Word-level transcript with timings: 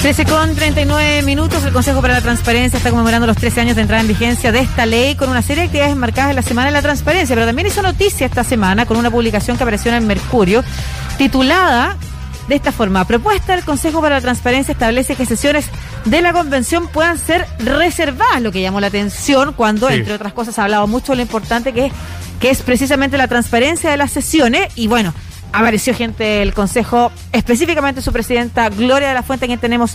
13 0.00 0.24
con 0.24 0.54
39 0.54 1.20
minutos, 1.22 1.62
el 1.62 1.74
Consejo 1.74 2.00
para 2.00 2.14
la 2.14 2.22
Transparencia 2.22 2.78
está 2.78 2.88
conmemorando 2.88 3.26
los 3.26 3.36
13 3.36 3.60
años 3.60 3.76
de 3.76 3.82
entrada 3.82 4.00
en 4.00 4.08
vigencia 4.08 4.50
de 4.50 4.60
esta 4.60 4.86
ley 4.86 5.14
con 5.14 5.28
una 5.28 5.42
serie 5.42 5.56
de 5.56 5.66
actividades 5.66 5.92
enmarcadas 5.92 6.30
en 6.30 6.36
la 6.36 6.42
Semana 6.42 6.68
de 6.68 6.72
la 6.72 6.80
Transparencia, 6.80 7.36
pero 7.36 7.44
también 7.44 7.68
hizo 7.68 7.82
noticia 7.82 8.24
esta 8.24 8.42
semana 8.42 8.86
con 8.86 8.96
una 8.96 9.10
publicación 9.10 9.58
que 9.58 9.62
apareció 9.62 9.90
en 9.90 9.98
el 9.98 10.06
Mercurio 10.06 10.64
titulada 11.18 11.98
de 12.48 12.54
esta 12.54 12.72
forma, 12.72 13.06
propuesta 13.06 13.54
del 13.54 13.62
Consejo 13.62 14.00
para 14.00 14.14
la 14.14 14.20
Transparencia 14.22 14.72
establece 14.72 15.16
que 15.16 15.26
sesiones 15.26 15.66
de 16.06 16.22
la 16.22 16.32
convención 16.32 16.88
puedan 16.88 17.18
ser 17.18 17.46
reservadas, 17.58 18.40
lo 18.40 18.52
que 18.52 18.62
llamó 18.62 18.80
la 18.80 18.86
atención 18.86 19.52
cuando, 19.52 19.90
entre 19.90 20.14
otras 20.14 20.32
cosas, 20.32 20.58
ha 20.58 20.64
hablado 20.64 20.86
mucho 20.86 21.12
de 21.12 21.16
lo 21.16 21.22
importante 21.22 21.74
que 21.74 21.86
es, 21.86 21.92
que 22.40 22.48
es 22.48 22.62
precisamente 22.62 23.18
la 23.18 23.28
transparencia 23.28 23.90
de 23.90 23.98
las 23.98 24.12
sesiones 24.12 24.72
y 24.76 24.86
bueno, 24.86 25.12
apareció 25.52 25.94
gente 25.94 26.24
del 26.24 26.54
Consejo, 26.54 27.12
específicamente 27.32 28.02
su 28.02 28.12
presidenta 28.12 28.68
Gloria 28.68 29.08
de 29.08 29.14
la 29.14 29.22
Fuente, 29.22 29.46
quien 29.46 29.58
tenemos 29.58 29.94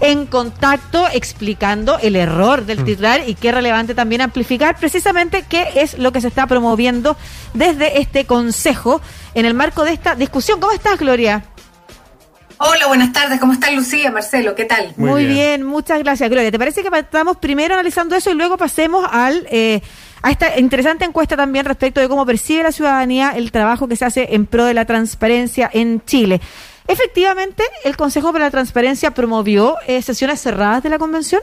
en 0.00 0.26
contacto 0.26 1.06
explicando 1.12 1.98
el 1.98 2.16
error 2.16 2.66
del 2.66 2.80
mm. 2.80 2.84
titular 2.84 3.22
y 3.26 3.34
qué 3.34 3.52
relevante 3.52 3.94
también 3.94 4.20
amplificar 4.20 4.76
precisamente 4.76 5.44
qué 5.48 5.68
es 5.76 5.98
lo 5.98 6.12
que 6.12 6.20
se 6.20 6.28
está 6.28 6.46
promoviendo 6.46 7.16
desde 7.54 8.00
este 8.00 8.26
Consejo 8.26 9.00
en 9.34 9.46
el 9.46 9.54
marco 9.54 9.84
de 9.84 9.92
esta 9.92 10.14
discusión. 10.14 10.60
¿Cómo 10.60 10.72
estás, 10.72 10.98
Gloria? 10.98 11.44
Hola, 12.58 12.86
buenas 12.86 13.12
tardes. 13.12 13.38
¿Cómo 13.38 13.52
está 13.52 13.70
Lucía, 13.70 14.10
Marcelo? 14.10 14.54
¿Qué 14.54 14.64
tal? 14.64 14.94
Muy, 14.96 15.26
bien. 15.26 15.62
muchas 15.62 15.98
gracias, 15.98 16.30
Gloria. 16.30 16.50
¿Te 16.50 16.58
parece 16.58 16.82
que 16.82 16.98
estamos 16.98 17.36
primero 17.36 17.74
analizando 17.74 18.16
eso 18.16 18.30
y 18.30 18.34
luego 18.34 18.56
pasemos 18.56 19.06
al... 19.10 19.46
Eh, 19.50 19.82
a 20.26 20.30
esta 20.32 20.58
interesante 20.58 21.04
encuesta 21.04 21.36
también 21.36 21.64
respecto 21.64 22.00
de 22.00 22.08
cómo 22.08 22.26
percibe 22.26 22.64
la 22.64 22.72
ciudadanía 22.72 23.30
el 23.36 23.52
trabajo 23.52 23.86
que 23.86 23.94
se 23.94 24.04
hace 24.04 24.34
en 24.34 24.46
pro 24.46 24.64
de 24.64 24.74
la 24.74 24.84
transparencia 24.84 25.70
en 25.72 26.04
Chile. 26.04 26.40
Efectivamente, 26.88 27.62
el 27.84 27.96
Consejo 27.96 28.32
para 28.32 28.46
la 28.46 28.50
Transparencia 28.50 29.12
promovió 29.12 29.76
eh, 29.86 30.02
sesiones 30.02 30.40
cerradas 30.40 30.82
de 30.82 30.88
la 30.88 30.98
convención. 30.98 31.42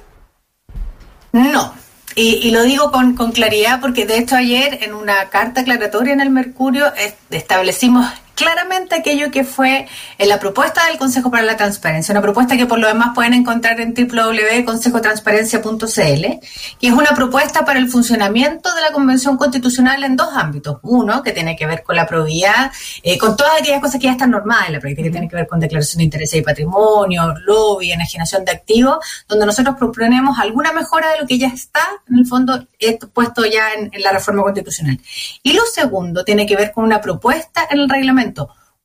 No, 1.32 1.74
y, 2.16 2.52
lo 2.52 2.64
digo 2.64 2.92
con, 2.92 3.16
con, 3.16 3.32
claridad 3.32 3.80
porque 3.80 4.06
de 4.06 4.18
hecho 4.18 4.36
ayer 4.36 4.80
en 4.82 4.94
una 4.94 5.30
carta 5.30 5.62
aclaratoria 5.62 6.12
en 6.12 6.20
el 6.20 6.30
Mercurio 6.30 6.92
establecimos 7.32 8.06
claramente 8.36 8.96
aquello 8.96 9.32
que 9.32 9.44
fue 9.44 9.88
en 10.18 10.30
la 10.30 10.40
propuesta 10.40 10.88
del 10.88 10.98
Consejo 10.98 11.30
para 11.32 11.44
la 11.44 11.58
Transparencia, 11.58 12.14
una 12.14 12.22
propuesta 12.22 12.56
que 12.58 12.66
por 12.66 12.80
lo 12.80 12.88
demás 12.88 13.10
pueden 13.14 13.34
encontrar 13.34 13.80
en 13.80 13.94
www.consejotransparencia.cl, 13.94 16.40
que 16.80 16.88
es 16.88 16.94
una 16.94 17.14
propuesta 17.16 17.66
para 17.66 17.80
el 17.80 17.90
funcionamiento 17.90 18.74
de 18.74 18.82
la 18.82 18.92
Convención 18.92 19.38
Constitucional 19.38 20.04
en 20.04 20.16
dos 20.16 20.30
ámbitos. 20.34 20.80
Uno, 20.84 21.22
que 21.24 21.32
tiene 21.32 21.56
que 21.56 21.66
ver 21.66 21.82
con 21.84 21.96
la 21.96 22.06
probidad, 22.08 22.72
eh, 23.04 23.18
con 23.18 23.38
todas 23.38 23.60
aquellas 23.60 23.82
cosas 23.82 24.00
que 24.00 24.08
ya 24.08 24.14
están 24.14 24.32
normadas 24.32 24.68
en 24.68 24.74
la 24.74 24.80
práctica, 24.80 25.04
que 25.04 25.12
tiene 25.12 25.30
que 25.30 25.36
ver 25.36 25.48
con 25.48 25.60
declaración 25.60 26.00
de 26.00 26.06
intereses 26.06 26.40
y 26.40 26.42
patrimonio, 26.42 27.36
lobby, 27.46 27.92
enajenación 27.92 28.44
de 28.46 28.52
activos, 28.52 28.98
donde 29.28 29.46
nosotros 29.46 29.76
proponemos 29.78 30.40
alguna 30.40 30.74
mejora 30.74 31.12
de 31.12 31.20
lo 31.20 31.28
que 31.28 31.38
ya 31.38 31.48
está, 31.48 31.82
en 32.10 32.20
el 32.20 32.26
fondo, 32.26 32.68
puesto 33.14 33.46
ya 33.46 33.74
en 33.74 33.92
la 34.02 34.12
reforma 34.12 34.44
constitucional. 34.44 35.00
Y 35.44 35.54
lo 35.54 35.64
segundo 35.66 36.24
tiene 36.24 36.46
que 36.46 36.56
ver 36.56 36.72
con 36.72 36.84
una 36.84 37.00
propuesta 37.00 37.68
en 37.70 37.80
el 37.80 37.90
reglamento 37.90 38.23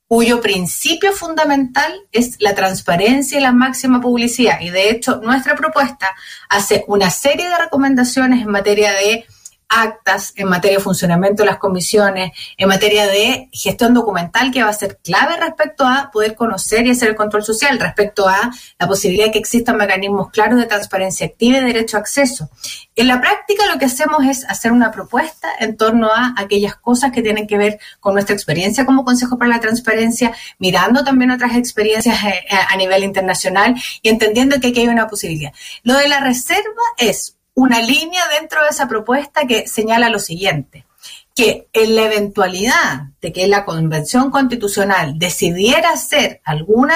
cuyo 0.08 0.40
principio 0.40 1.12
fundamental 1.12 1.92
es 2.12 2.40
la 2.40 2.54
transparencia 2.54 3.38
y 3.38 3.42
la 3.42 3.52
máxima 3.52 4.00
publicidad. 4.00 4.60
Y 4.60 4.70
de 4.70 4.90
hecho, 4.90 5.20
nuestra 5.22 5.54
propuesta 5.54 6.08
hace 6.48 6.84
una 6.88 7.10
serie 7.10 7.48
de 7.48 7.58
recomendaciones 7.58 8.40
en 8.40 8.50
materia 8.50 8.92
de 8.92 9.26
actas, 9.68 10.32
en 10.36 10.48
materia 10.48 10.78
de 10.78 10.82
funcionamiento 10.82 11.42
de 11.42 11.48
las 11.48 11.58
comisiones, 11.58 12.32
en 12.56 12.68
materia 12.68 13.06
de 13.06 13.48
gestión 13.52 13.94
documental, 13.94 14.50
que 14.50 14.62
va 14.62 14.70
a 14.70 14.72
ser 14.72 14.98
clave 15.02 15.36
respecto 15.36 15.86
a 15.86 16.10
poder 16.10 16.34
conocer 16.34 16.86
y 16.86 16.90
hacer 16.90 17.10
el 17.10 17.16
control 17.16 17.44
social, 17.44 17.78
respecto 17.78 18.28
a 18.28 18.50
la 18.78 18.86
posibilidad 18.86 19.26
de 19.26 19.32
que 19.32 19.38
existan 19.38 19.76
mecanismos 19.76 20.30
claros 20.30 20.58
de 20.58 20.66
transparencia 20.66 21.26
activa 21.26 21.58
y 21.58 21.64
derecho 21.64 21.96
a 21.96 22.00
acceso. 22.00 22.48
En 22.96 23.08
la 23.08 23.20
práctica 23.20 23.66
lo 23.72 23.78
que 23.78 23.84
hacemos 23.84 24.24
es 24.24 24.44
hacer 24.48 24.72
una 24.72 24.90
propuesta 24.90 25.48
en 25.60 25.76
torno 25.76 26.08
a 26.12 26.34
aquellas 26.36 26.76
cosas 26.76 27.12
que 27.12 27.22
tienen 27.22 27.46
que 27.46 27.58
ver 27.58 27.78
con 28.00 28.14
nuestra 28.14 28.34
experiencia 28.34 28.84
como 28.84 29.04
Consejo 29.04 29.38
para 29.38 29.50
la 29.50 29.60
Transparencia, 29.60 30.32
mirando 30.58 31.04
también 31.04 31.30
otras 31.30 31.56
experiencias 31.56 32.16
eh, 32.24 32.44
a 32.68 32.76
nivel 32.76 33.04
internacional 33.04 33.74
y 34.02 34.08
entendiendo 34.08 34.58
que 34.60 34.68
aquí 34.68 34.80
hay 34.80 34.88
una 34.88 35.08
posibilidad. 35.08 35.52
Lo 35.82 35.94
de 35.94 36.08
la 36.08 36.20
reserva 36.20 36.82
es 36.96 37.37
una 37.58 37.82
línea 37.82 38.22
dentro 38.38 38.62
de 38.62 38.68
esa 38.68 38.86
propuesta 38.86 39.44
que 39.48 39.66
señala 39.66 40.10
lo 40.10 40.20
siguiente, 40.20 40.86
que 41.34 41.66
en 41.72 41.96
la 41.96 42.02
eventualidad 42.02 43.08
de 43.20 43.32
que 43.32 43.48
la 43.48 43.64
Convención 43.64 44.30
Constitucional 44.30 45.18
decidiera 45.18 45.90
hacer 45.90 46.40
alguna, 46.44 46.94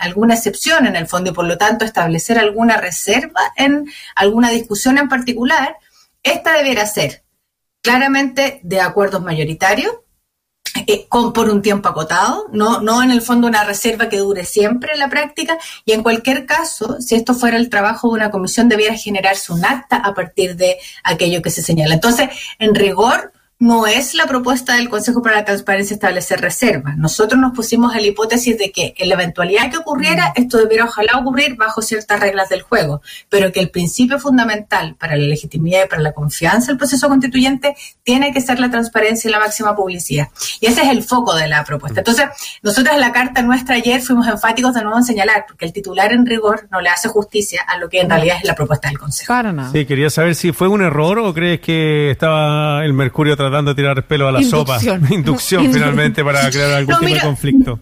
alguna 0.00 0.34
excepción 0.34 0.86
en 0.86 0.96
el 0.96 1.06
fondo 1.06 1.30
y 1.30 1.32
por 1.32 1.46
lo 1.46 1.56
tanto 1.56 1.86
establecer 1.86 2.38
alguna 2.38 2.76
reserva 2.76 3.40
en 3.56 3.90
alguna 4.14 4.50
discusión 4.50 4.98
en 4.98 5.08
particular, 5.08 5.78
esta 6.22 6.58
debiera 6.58 6.84
ser 6.84 7.24
claramente 7.80 8.60
de 8.62 8.82
acuerdos 8.82 9.22
mayoritarios, 9.22 9.94
eh, 10.86 11.06
con, 11.08 11.32
por 11.32 11.50
un 11.50 11.62
tiempo 11.62 11.88
acotado, 11.88 12.48
no, 12.52 12.80
no 12.80 13.02
en 13.02 13.10
el 13.10 13.22
fondo 13.22 13.46
una 13.46 13.64
reserva 13.64 14.08
que 14.08 14.18
dure 14.18 14.44
siempre 14.44 14.92
en 14.92 14.98
la 14.98 15.08
práctica, 15.08 15.58
y 15.84 15.92
en 15.92 16.02
cualquier 16.02 16.46
caso, 16.46 16.96
si 17.00 17.14
esto 17.14 17.34
fuera 17.34 17.56
el 17.56 17.68
trabajo 17.68 18.08
de 18.08 18.14
una 18.14 18.30
comisión, 18.30 18.68
debiera 18.68 18.94
generarse 18.94 19.52
un 19.52 19.64
acta 19.64 19.96
a 19.96 20.14
partir 20.14 20.56
de 20.56 20.78
aquello 21.04 21.42
que 21.42 21.50
se 21.50 21.62
señala. 21.62 21.94
Entonces, 21.94 22.30
en 22.58 22.74
rigor, 22.74 23.31
no 23.62 23.86
es 23.86 24.14
la 24.14 24.26
propuesta 24.26 24.74
del 24.74 24.88
Consejo 24.88 25.22
para 25.22 25.36
la 25.36 25.44
Transparencia 25.44 25.94
establecer 25.94 26.40
reservas. 26.40 26.96
Nosotros 26.98 27.40
nos 27.40 27.52
pusimos 27.52 27.94
en 27.94 28.02
la 28.02 28.08
hipótesis 28.08 28.58
de 28.58 28.72
que 28.72 28.92
en 28.98 29.08
la 29.08 29.14
eventualidad 29.14 29.70
que 29.70 29.76
ocurriera, 29.76 30.30
mm. 30.30 30.42
esto 30.42 30.58
debiera 30.58 30.84
ojalá 30.84 31.16
ocurrir 31.20 31.54
bajo 31.54 31.80
ciertas 31.80 32.18
reglas 32.18 32.48
del 32.48 32.62
juego, 32.62 33.02
pero 33.28 33.52
que 33.52 33.60
el 33.60 33.70
principio 33.70 34.18
fundamental 34.18 34.96
para 34.98 35.16
la 35.16 35.26
legitimidad 35.26 35.84
y 35.84 35.88
para 35.88 36.02
la 36.02 36.10
confianza 36.10 36.72
del 36.72 36.76
proceso 36.76 37.08
constituyente 37.08 37.76
tiene 38.02 38.32
que 38.32 38.40
ser 38.40 38.58
la 38.58 38.68
transparencia 38.68 39.28
y 39.28 39.30
la 39.30 39.38
máxima 39.38 39.76
publicidad. 39.76 40.26
Y 40.58 40.66
ese 40.66 40.82
es 40.82 40.88
el 40.88 41.04
foco 41.04 41.36
de 41.36 41.46
la 41.46 41.62
propuesta. 41.62 42.00
Mm. 42.00 42.04
Entonces, 42.04 42.24
nosotros 42.64 42.92
en 42.92 43.00
la 43.00 43.12
carta 43.12 43.42
nuestra 43.42 43.76
ayer 43.76 44.00
fuimos 44.00 44.26
enfáticos 44.26 44.74
de 44.74 44.82
nuevo 44.82 44.98
en 44.98 45.04
señalar, 45.04 45.44
porque 45.46 45.66
el 45.66 45.72
titular 45.72 46.12
en 46.12 46.26
rigor 46.26 46.66
no 46.72 46.80
le 46.80 46.88
hace 46.88 47.08
justicia 47.08 47.62
a 47.68 47.78
lo 47.78 47.88
que 47.88 48.00
en 48.00 48.10
realidad 48.10 48.38
es 48.38 48.44
la 48.44 48.56
propuesta 48.56 48.88
del 48.88 48.98
Consejo. 48.98 49.32
Sí, 49.70 49.86
quería 49.86 50.10
saber 50.10 50.34
si 50.34 50.50
fue 50.50 50.66
un 50.66 50.82
error 50.82 51.20
o 51.20 51.32
crees 51.32 51.60
que 51.60 52.10
estaba 52.10 52.84
el 52.84 52.92
Mercurio 52.92 53.36
tratando 53.36 53.51
dando 53.52 53.72
a 53.72 53.74
tirar 53.74 54.06
pelo 54.06 54.28
a 54.28 54.32
la 54.32 54.42
sopa. 54.42 54.78
Inducción 55.10 55.72
finalmente 55.72 56.24
para 56.24 56.50
crear 56.50 56.72
algún 56.72 56.98
tipo 56.98 57.14
de 57.14 57.20
conflicto. 57.20 57.80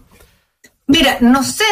Mira, 0.87 1.17
no 1.21 1.41
sé 1.41 1.63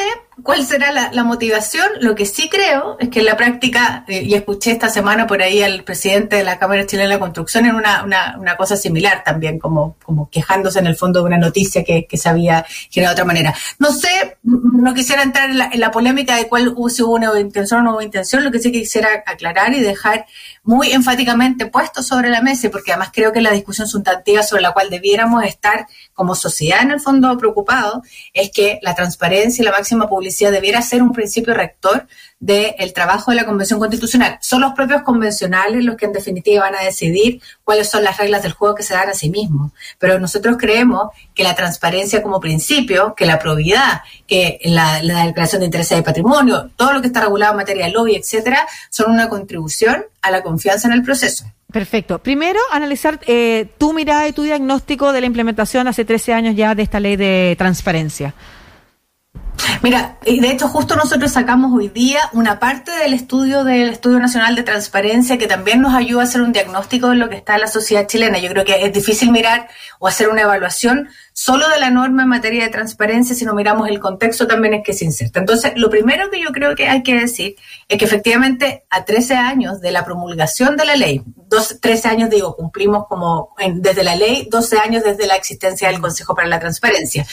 cuál 0.43 0.65
será 0.65 0.91
la, 0.91 1.23
motivación. 1.23 1.87
Lo 1.99 2.15
que 2.15 2.25
sí 2.25 2.49
creo 2.49 2.97
es 2.99 3.09
que 3.09 3.19
en 3.19 3.25
la 3.25 3.35
práctica, 3.35 4.05
eh, 4.07 4.23
y 4.23 4.33
escuché 4.33 4.71
esta 4.71 4.89
semana 4.89 5.27
por 5.27 5.41
ahí 5.41 5.61
al 5.61 5.83
presidente 5.83 6.37
de 6.37 6.43
la 6.43 6.57
Cámara 6.57 6.85
Chilena 6.85 7.13
de 7.13 7.19
Construcción 7.19 7.65
en 7.65 7.75
una, 7.75 8.03
una, 8.03 8.55
cosa 8.55 8.77
similar 8.77 9.23
también, 9.25 9.59
como, 9.59 9.97
como 10.03 10.29
quejándose 10.29 10.79
en 10.79 10.87
el 10.87 10.95
fondo 10.95 11.19
de 11.19 11.25
una 11.25 11.37
noticia 11.37 11.83
que, 11.83 12.07
se 12.11 12.29
había 12.29 12.65
generado 12.89 13.15
de 13.15 13.21
otra 13.21 13.25
manera. 13.25 13.53
No 13.77 13.91
sé, 13.91 14.37
no 14.43 14.93
quisiera 14.93 15.23
entrar 15.23 15.49
en 15.49 15.57
la, 15.57 15.69
en 15.71 15.79
la 15.79 15.91
polémica 15.91 16.35
de 16.35 16.47
cuál 16.47 16.73
si 16.89 17.03
hubo 17.03 17.15
una 17.15 17.39
intención 17.39 17.81
o 17.81 17.83
no 17.83 17.91
hubo 17.91 18.01
intención, 18.01 18.43
lo 18.43 18.51
que 18.51 18.59
sí 18.59 18.71
quisiera 18.71 19.09
aclarar 19.25 19.73
y 19.73 19.81
dejar 19.81 20.25
muy 20.69 20.91
enfáticamente 20.91 21.65
puesto 21.65 22.03
sobre 22.03 22.29
la 22.29 22.43
mesa, 22.43 22.69
porque 22.69 22.91
además 22.91 23.09
creo 23.11 23.33
que 23.33 23.41
la 23.41 23.49
discusión 23.49 23.87
sustantiva 23.87 24.43
sobre 24.43 24.61
la 24.61 24.71
cual 24.71 24.91
debiéramos 24.91 25.43
estar 25.43 25.87
como 26.13 26.35
sociedad 26.35 26.83
en 26.83 26.91
el 26.91 26.99
fondo 26.99 27.35
preocupados, 27.39 28.07
es 28.35 28.51
que 28.51 28.77
la 28.83 28.93
transparencia 28.93 29.63
y 29.63 29.65
la 29.65 29.71
máxima 29.71 30.07
publicidad 30.07 30.51
debiera 30.51 30.83
ser 30.83 31.01
un 31.01 31.11
principio 31.11 31.55
rector 31.55 32.05
del 32.39 32.93
trabajo 32.93 33.31
de 33.31 33.37
la 33.37 33.45
Convención 33.45 33.79
Constitucional. 33.79 34.37
Son 34.41 34.61
los 34.61 34.73
propios 34.73 35.01
convencionales 35.01 35.83
los 35.83 35.97
que 35.97 36.05
en 36.05 36.13
definitiva 36.13 36.65
van 36.65 36.75
a 36.75 36.83
decidir 36.83 37.41
cuáles 37.63 37.89
son 37.89 38.03
las 38.03 38.17
reglas 38.17 38.43
del 38.43 38.53
juego 38.53 38.75
que 38.75 38.83
se 38.83 38.93
dan 38.93 39.09
a 39.09 39.13
sí 39.13 39.29
mismos. 39.29 39.73
Pero 39.97 40.19
nosotros 40.19 40.55
creemos 40.57 41.09
que 41.33 41.43
la 41.43 41.55
transparencia 41.55 42.21
como 42.21 42.39
principio, 42.39 43.15
que 43.15 43.25
la 43.25 43.39
probidad, 43.39 44.03
que 44.25 44.59
la, 44.63 45.01
declaración 45.01 45.61
de 45.61 45.65
intereses 45.65 45.97
de 45.97 46.03
patrimonio, 46.03 46.69
todo 46.77 46.93
lo 46.93 47.01
que 47.01 47.07
está 47.07 47.21
regulado 47.21 47.53
en 47.53 47.57
materia 47.57 47.85
de 47.87 47.91
lobby, 47.91 48.15
etcétera, 48.15 48.65
son 48.89 49.11
una 49.11 49.27
contribución 49.27 50.05
a 50.21 50.31
la 50.31 50.41
confianza 50.43 50.58
en 50.65 50.91
el 50.91 51.03
proceso. 51.03 51.45
Perfecto. 51.71 52.19
Primero, 52.19 52.59
analizar 52.71 53.19
eh, 53.27 53.69
tu 53.77 53.93
mirada 53.93 54.27
y 54.27 54.33
tu 54.33 54.43
diagnóstico 54.43 55.11
de 55.11 55.21
la 55.21 55.27
implementación 55.27 55.87
hace 55.87 56.05
13 56.05 56.33
años 56.33 56.55
ya 56.55 56.75
de 56.75 56.83
esta 56.83 56.99
ley 56.99 57.15
de 57.15 57.55
transparencia. 57.57 58.33
Mira, 59.81 60.17
y 60.25 60.39
de 60.39 60.51
hecho 60.51 60.67
justo 60.67 60.95
nosotros 60.95 61.31
sacamos 61.31 61.71
hoy 61.73 61.89
día 61.89 62.21
una 62.33 62.59
parte 62.59 62.91
del 62.91 63.13
estudio 63.13 63.63
del 63.63 63.89
Estudio 63.89 64.19
Nacional 64.19 64.55
de 64.55 64.63
Transparencia 64.63 65.37
que 65.37 65.47
también 65.47 65.81
nos 65.81 65.93
ayuda 65.93 66.21
a 66.21 66.23
hacer 66.23 66.41
un 66.41 66.51
diagnóstico 66.51 67.09
de 67.09 67.15
lo 67.15 67.29
que 67.29 67.37
está 67.37 67.55
en 67.55 67.61
la 67.61 67.67
sociedad 67.67 68.07
chilena. 68.07 68.39
Yo 68.39 68.49
creo 68.49 68.65
que 68.65 68.83
es 68.83 68.93
difícil 68.93 69.31
mirar 69.31 69.69
o 69.99 70.07
hacer 70.07 70.29
una 70.29 70.41
evaluación 70.41 71.09
solo 71.41 71.69
de 71.69 71.79
la 71.79 71.89
norma 71.89 72.23
en 72.23 72.27
materia 72.27 72.65
de 72.65 72.69
transparencia, 72.69 73.33
si 73.33 73.45
no 73.45 73.53
miramos 73.53 73.87
el 73.87 74.01
contexto 74.01 74.45
también 74.45 74.73
es 74.73 74.83
que 74.83 74.91
se 74.91 75.05
inserta. 75.05 75.39
Entonces, 75.39 75.71
lo 75.77 75.89
primero 75.89 76.29
que 76.29 76.41
yo 76.41 76.49
creo 76.49 76.75
que 76.75 76.89
hay 76.89 77.01
que 77.01 77.17
decir 77.17 77.55
es 77.87 77.97
que 77.97 78.03
efectivamente 78.03 78.83
a 78.89 79.05
13 79.05 79.35
años 79.35 79.79
de 79.79 79.93
la 79.93 80.03
promulgación 80.03 80.75
de 80.75 80.85
la 80.85 80.97
ley, 80.97 81.23
13 81.79 82.09
años 82.09 82.29
digo, 82.29 82.57
cumplimos 82.57 83.07
como 83.07 83.55
desde 83.75 84.03
la 84.03 84.17
ley, 84.17 84.49
12 84.51 84.79
años 84.79 85.01
desde 85.01 85.27
la 85.27 85.35
existencia 85.35 85.87
del 85.87 86.01
Consejo 86.01 86.35
para 86.35 86.49
la 86.49 86.59
Transparencia. 86.59 87.25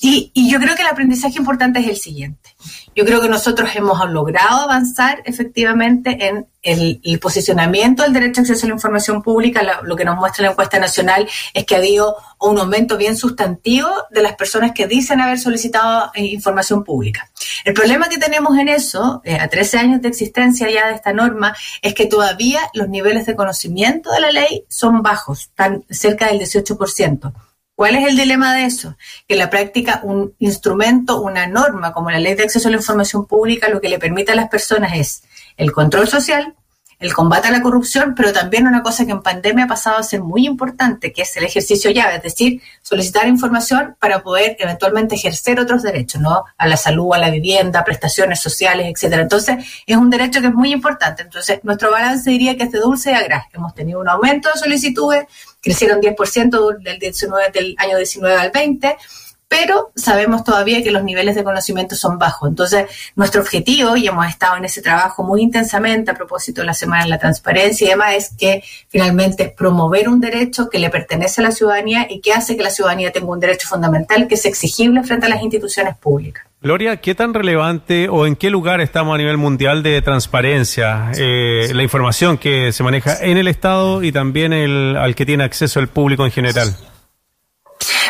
Y, 0.00 0.32
y 0.34 0.50
yo 0.50 0.58
creo 0.58 0.74
que 0.74 0.82
el 0.82 0.88
aprendizaje 0.88 1.38
importante 1.38 1.78
es 1.78 1.86
el 1.86 1.98
siguiente. 1.98 2.51
Yo 2.94 3.04
creo 3.04 3.20
que 3.20 3.28
nosotros 3.28 3.70
hemos 3.74 3.98
logrado 4.10 4.62
avanzar 4.62 5.22
efectivamente 5.24 6.28
en 6.28 6.46
el, 6.62 7.18
posicionamiento 7.20 8.02
del 8.02 8.12
derecho 8.12 8.40
a 8.40 8.42
acceso 8.42 8.66
a 8.66 8.68
la 8.68 8.74
información 8.74 9.22
pública. 9.22 9.62
Lo, 9.82 9.96
que 9.96 10.04
nos 10.04 10.16
muestra 10.16 10.44
la 10.44 10.50
encuesta 10.52 10.78
nacional 10.78 11.28
es 11.54 11.64
que 11.64 11.74
ha 11.74 11.78
habido 11.78 12.16
un 12.40 12.58
aumento 12.58 12.96
bien 12.96 13.16
sustantivo 13.16 13.88
de 14.10 14.22
las 14.22 14.34
personas 14.34 14.72
que 14.72 14.86
dicen 14.86 15.20
haber 15.20 15.38
solicitado 15.38 16.10
eh, 16.14 16.24
información 16.24 16.84
pública. 16.84 17.30
El 17.64 17.74
problema 17.74 18.08
que 18.08 18.18
tenemos 18.18 18.56
en 18.58 18.68
eso, 18.68 19.20
eh, 19.24 19.36
a 19.36 19.48
13 19.48 19.78
años 19.78 20.02
de 20.02 20.08
existencia 20.08 20.70
ya 20.70 20.88
de 20.88 20.94
esta 20.94 21.12
norma, 21.12 21.54
es 21.80 21.94
que 21.94 22.06
todavía 22.06 22.60
los 22.74 22.88
niveles 22.88 23.26
de 23.26 23.36
conocimiento 23.36 24.10
de 24.12 24.20
la 24.20 24.32
ley 24.32 24.64
son 24.68 25.02
bajos, 25.02 25.42
están 25.42 25.84
cerca 25.90 26.28
del 26.28 26.40
18%. 26.40 27.32
¿Cuál 27.82 27.96
es 27.96 28.06
el 28.06 28.16
dilema 28.16 28.54
de 28.54 28.66
eso? 28.66 28.96
Que 29.26 29.34
en 29.34 29.40
la 29.40 29.50
práctica 29.50 30.02
un 30.04 30.36
instrumento, 30.38 31.20
una 31.20 31.48
norma 31.48 31.92
como 31.92 32.12
la 32.12 32.20
ley 32.20 32.36
de 32.36 32.44
acceso 32.44 32.68
a 32.68 32.70
la 32.70 32.76
información 32.76 33.26
pública 33.26 33.68
lo 33.68 33.80
que 33.80 33.88
le 33.88 33.98
permite 33.98 34.30
a 34.30 34.36
las 34.36 34.48
personas 34.48 34.92
es 34.94 35.24
el 35.56 35.72
control 35.72 36.06
social, 36.06 36.54
el 37.02 37.12
combate 37.12 37.48
a 37.48 37.50
la 37.50 37.62
corrupción, 37.62 38.14
pero 38.16 38.32
también 38.32 38.66
una 38.66 38.82
cosa 38.82 39.04
que 39.04 39.10
en 39.10 39.22
pandemia 39.22 39.64
ha 39.64 39.68
pasado 39.68 39.98
a 39.98 40.02
ser 40.04 40.20
muy 40.20 40.46
importante, 40.46 41.12
que 41.12 41.22
es 41.22 41.36
el 41.36 41.44
ejercicio 41.44 41.90
llave, 41.90 42.16
es 42.16 42.22
decir, 42.22 42.62
solicitar 42.80 43.26
información 43.26 43.96
para 43.98 44.22
poder 44.22 44.56
eventualmente 44.60 45.16
ejercer 45.16 45.58
otros 45.58 45.82
derechos, 45.82 46.20
¿no? 46.20 46.44
A 46.56 46.68
la 46.68 46.76
salud, 46.76 47.12
a 47.12 47.18
la 47.18 47.30
vivienda, 47.30 47.82
prestaciones 47.82 48.40
sociales, 48.40 48.86
etcétera. 48.88 49.22
Entonces, 49.22 49.64
es 49.84 49.96
un 49.96 50.10
derecho 50.10 50.40
que 50.40 50.46
es 50.46 50.54
muy 50.54 50.72
importante. 50.72 51.22
Entonces, 51.22 51.58
nuestro 51.64 51.90
balance 51.90 52.30
diría 52.30 52.56
que 52.56 52.64
es 52.64 52.72
de 52.72 52.78
dulce 52.78 53.12
y. 53.12 53.46
Hemos 53.52 53.74
tenido 53.74 54.00
un 54.00 54.08
aumento 54.08 54.48
de 54.52 54.60
solicitudes, 54.60 55.26
crecieron 55.60 56.00
10% 56.00 56.78
del, 56.78 56.98
19, 56.98 57.50
del 57.50 57.74
año 57.78 57.96
19 57.96 58.36
al 58.36 58.50
20, 58.50 58.96
pero 59.52 59.92
sabemos 59.94 60.44
todavía 60.44 60.82
que 60.82 60.90
los 60.90 61.04
niveles 61.04 61.34
de 61.34 61.44
conocimiento 61.44 61.94
son 61.94 62.18
bajos. 62.18 62.48
Entonces, 62.48 62.86
nuestro 63.16 63.42
objetivo, 63.42 63.98
y 63.98 64.08
hemos 64.08 64.26
estado 64.26 64.56
en 64.56 64.64
ese 64.64 64.80
trabajo 64.80 65.24
muy 65.24 65.42
intensamente 65.42 66.10
a 66.10 66.14
propósito 66.14 66.62
de 66.62 66.68
la 66.68 66.72
Semana 66.72 67.04
de 67.04 67.10
la 67.10 67.18
Transparencia 67.18 67.86
y 67.86 67.90
demás, 67.90 68.14
es 68.14 68.30
que 68.30 68.64
finalmente 68.88 69.54
promover 69.54 70.08
un 70.08 70.20
derecho 70.20 70.70
que 70.70 70.78
le 70.78 70.88
pertenece 70.88 71.42
a 71.42 71.44
la 71.44 71.50
ciudadanía 71.50 72.06
y 72.08 72.22
que 72.22 72.32
hace 72.32 72.56
que 72.56 72.62
la 72.62 72.70
ciudadanía 72.70 73.12
tenga 73.12 73.30
un 73.30 73.40
derecho 73.40 73.68
fundamental 73.68 74.26
que 74.26 74.36
es 74.36 74.46
exigible 74.46 75.02
frente 75.02 75.26
a 75.26 75.28
las 75.28 75.42
instituciones 75.42 75.98
públicas. 75.98 76.46
Gloria, 76.62 76.96
¿qué 77.02 77.14
tan 77.14 77.34
relevante 77.34 78.08
o 78.08 78.24
en 78.26 78.36
qué 78.36 78.48
lugar 78.48 78.80
estamos 78.80 79.14
a 79.14 79.18
nivel 79.18 79.36
mundial 79.36 79.82
de 79.82 80.00
transparencia? 80.00 81.10
Eh, 81.18 81.72
la 81.74 81.82
información 81.82 82.38
que 82.38 82.72
se 82.72 82.82
maneja 82.82 83.18
en 83.20 83.36
el 83.36 83.48
Estado 83.48 84.02
y 84.02 84.12
también 84.12 84.54
el, 84.54 84.96
al 84.96 85.14
que 85.14 85.26
tiene 85.26 85.44
acceso 85.44 85.78
el 85.78 85.88
público 85.88 86.24
en 86.24 86.30
general. 86.30 86.74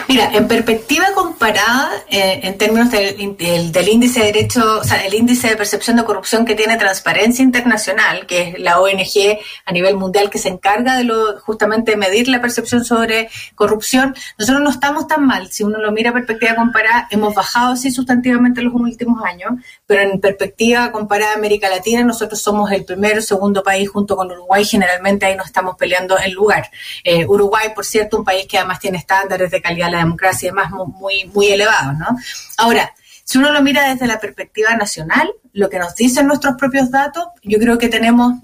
Mira, 0.09 0.31
en 0.33 0.49
perspectiva 0.49 1.07
comparada, 1.15 1.91
eh, 2.09 2.41
en 2.43 2.59
términos 2.59 2.91
del, 2.91 3.89
índice 3.89 4.21
de 4.21 4.27
derecho, 4.27 4.81
o 4.81 4.85
sea, 4.85 5.05
el 5.07 5.15
índice 5.15 5.49
de 5.49 5.57
percepción 5.57 5.97
de 5.97 6.05
corrupción 6.05 6.45
que 6.45 6.55
tiene 6.55 6.77
Transparencia 6.77 7.43
Internacional, 7.43 8.27
que 8.27 8.49
es 8.49 8.59
la 8.59 8.81
ONG 8.81 9.39
a 9.65 9.73
nivel 9.73 9.97
mundial 9.97 10.31
que 10.31 10.39
se 10.39 10.49
encarga 10.49 10.97
de 10.97 11.05
lo, 11.05 11.39
justamente 11.41 11.97
medir 11.97 12.29
la 12.29 12.41
percepción 12.41 12.85
sobre 12.85 13.29
corrupción, 13.55 14.15
nosotros 14.39 14.63
no 14.63 14.71
estamos 14.71 15.07
tan 15.07 15.27
mal. 15.27 15.51
Si 15.53 15.63
uno 15.63 15.79
lo 15.79 15.93
mira 15.93 16.09
en 16.09 16.15
perspectiva 16.15 16.55
comparada, 16.57 17.09
hemos 17.11 17.35
bajado 17.35 17.77
sí 17.77 17.91
sustantivamente 17.91 18.61
en 18.61 18.67
los 18.67 18.75
últimos 18.75 19.23
años, 19.25 19.53
pero 19.87 20.03
en 20.03 20.21
perspectiva 20.21 20.91
comparada 20.91 21.33
a 21.33 21.37
América 21.37 21.69
Latina, 21.69 22.03
nosotros 22.03 22.41
somos 22.41 22.71
el 22.73 22.85
primero 22.85 23.19
o 23.19 23.23
segundo 23.23 23.63
país 23.63 23.89
junto 23.89 24.17
con 24.17 24.31
Uruguay, 24.31 24.65
generalmente 24.65 25.27
ahí 25.27 25.37
nos 25.37 25.47
estamos 25.47 25.77
peleando 25.77 26.19
el 26.19 26.33
lugar. 26.33 26.71
Eh, 27.05 27.25
Uruguay, 27.27 27.69
por 27.75 27.85
cierto, 27.85 28.19
un 28.19 28.25
país 28.25 28.47
que 28.47 28.59
además 28.59 28.81
tiene 28.81 28.99
estándares 28.99 29.51
de 29.51 29.63
calidad 29.63 29.92
la 29.93 29.99
democracia 29.99 30.47
y 30.47 30.51
demás 30.51 30.71
muy, 30.71 31.25
muy 31.27 31.49
elevados, 31.49 31.97
¿no? 31.99 32.17
Ahora, 32.59 32.93
si 33.25 33.39
uno 33.39 33.53
lo 33.53 33.63
mira 33.63 33.89
desde 33.89 34.07
la 34.07 34.19
perspectiva 34.19 34.75
nacional, 34.77 35.33
lo 35.53 35.71
que 35.71 35.79
nos 35.79 35.95
dicen 35.95 36.27
nuestros 36.27 36.57
propios 36.57 36.91
datos, 36.91 37.25
yo 37.43 37.59
creo 37.59 37.79
que 37.79 37.89
tenemos, 37.89 38.35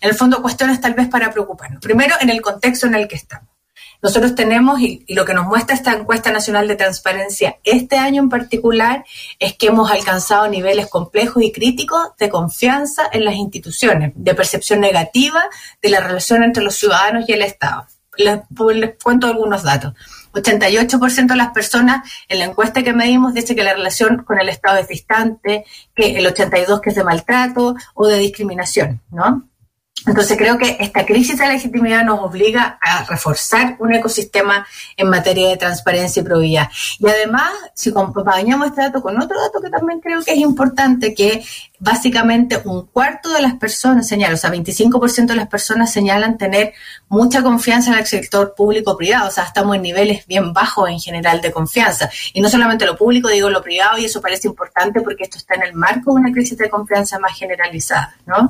en 0.00 0.10
el 0.10 0.14
fondo, 0.14 0.42
cuestiones 0.42 0.80
tal 0.80 0.94
vez 0.94 1.08
para 1.08 1.30
preocuparnos. 1.30 1.80
Primero, 1.80 2.14
en 2.20 2.30
el 2.30 2.42
contexto 2.42 2.86
en 2.86 2.94
el 2.94 3.08
que 3.08 3.16
estamos. 3.16 3.48
Nosotros 4.02 4.34
tenemos, 4.34 4.80
y, 4.80 5.02
lo 5.08 5.24
que 5.24 5.32
nos 5.32 5.46
muestra 5.46 5.74
esta 5.74 5.94
encuesta 5.94 6.30
nacional 6.30 6.68
de 6.68 6.76
transparencia 6.76 7.58
este 7.64 7.96
año 7.96 8.22
en 8.22 8.28
particular, 8.28 9.02
es 9.38 9.54
que 9.54 9.68
hemos 9.68 9.90
alcanzado 9.90 10.46
niveles 10.46 10.88
complejos 10.88 11.42
y 11.42 11.50
críticos 11.50 12.08
de 12.18 12.28
confianza 12.28 13.08
en 13.12 13.24
las 13.24 13.34
instituciones, 13.34 14.12
de 14.14 14.34
percepción 14.34 14.80
negativa 14.80 15.42
de 15.80 15.88
la 15.88 16.00
relación 16.00 16.42
entre 16.42 16.62
los 16.62 16.74
ciudadanos 16.74 17.26
y 17.26 17.32
el 17.32 17.40
Estado. 17.40 17.86
Les, 18.18 18.40
les 18.74 18.90
cuento 19.02 19.26
algunos 19.26 19.62
datos. 19.62 19.94
88% 20.34 21.26
de 21.26 21.36
las 21.36 21.50
personas 21.50 22.08
en 22.28 22.38
la 22.38 22.46
encuesta 22.46 22.82
que 22.82 22.92
medimos 22.92 23.34
dice 23.34 23.54
que 23.54 23.64
la 23.64 23.74
relación 23.74 24.24
con 24.24 24.38
el 24.38 24.48
Estado 24.48 24.78
es 24.78 24.88
distante, 24.88 25.64
que 25.94 26.16
el 26.16 26.26
82% 26.26 26.80
que 26.80 26.90
es 26.90 26.96
de 26.96 27.04
maltrato 27.04 27.76
o 27.94 28.06
de 28.06 28.18
discriminación, 28.18 29.00
¿no? 29.10 29.48
Entonces 30.06 30.36
creo 30.36 30.58
que 30.58 30.76
esta 30.80 31.06
crisis 31.06 31.38
de 31.38 31.46
legitimidad 31.46 32.04
nos 32.04 32.20
obliga 32.20 32.78
a 32.82 33.04
reforzar 33.04 33.76
un 33.78 33.94
ecosistema 33.94 34.66
en 34.96 35.08
materia 35.08 35.48
de 35.48 35.56
transparencia 35.56 36.20
y 36.20 36.24
probidad. 36.24 36.68
Y 36.98 37.08
además, 37.08 37.50
si 37.74 37.90
acompañamos 37.90 38.68
este 38.68 38.82
dato 38.82 39.00
con 39.00 39.20
otro 39.20 39.40
dato 39.40 39.62
que 39.62 39.70
también 39.70 40.00
creo 40.00 40.22
que 40.22 40.32
es 40.32 40.38
importante, 40.38 41.14
que 41.14 41.42
básicamente 41.84 42.62
un 42.64 42.86
cuarto 42.86 43.30
de 43.30 43.42
las 43.42 43.54
personas 43.56 44.08
señalan, 44.08 44.34
o 44.34 44.38
sea, 44.38 44.50
25% 44.50 45.26
de 45.26 45.36
las 45.36 45.48
personas 45.48 45.92
señalan 45.92 46.38
tener 46.38 46.72
mucha 47.08 47.42
confianza 47.42 47.92
en 47.92 47.98
el 47.98 48.06
sector 48.06 48.54
público-privado, 48.56 49.28
o 49.28 49.30
sea, 49.30 49.44
estamos 49.44 49.76
en 49.76 49.82
niveles 49.82 50.26
bien 50.26 50.54
bajos 50.54 50.88
en 50.88 50.98
general 50.98 51.42
de 51.42 51.52
confianza. 51.52 52.08
Y 52.32 52.40
no 52.40 52.48
solamente 52.48 52.86
lo 52.86 52.96
público, 52.96 53.28
digo 53.28 53.50
lo 53.50 53.62
privado, 53.62 53.98
y 53.98 54.06
eso 54.06 54.22
parece 54.22 54.48
importante 54.48 55.02
porque 55.02 55.24
esto 55.24 55.36
está 55.36 55.56
en 55.56 55.62
el 55.62 55.74
marco 55.74 56.14
de 56.14 56.20
una 56.20 56.32
crisis 56.32 56.56
de 56.56 56.70
confianza 56.70 57.18
más 57.18 57.38
generalizada, 57.38 58.16
¿no? 58.24 58.48